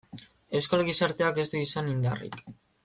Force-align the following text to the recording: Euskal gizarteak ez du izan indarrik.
Euskal 0.59 0.83
gizarteak 0.87 1.39
ez 1.43 1.47
du 1.55 1.63
izan 1.67 1.95
indarrik. 1.95 2.43